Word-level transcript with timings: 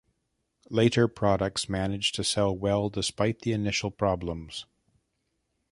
Later 0.71 1.07
products 1.07 1.69
managed 1.69 2.15
to 2.15 2.23
sell 2.23 2.57
well 2.57 2.89
despite 2.89 3.41
the 3.41 3.51
initial 3.53 3.91
problems. 3.91 4.65